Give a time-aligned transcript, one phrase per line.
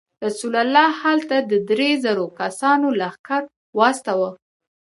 [0.25, 3.41] رسول الله هلته د درې زرو کسانو لښکر
[3.77, 4.29] واستاوه.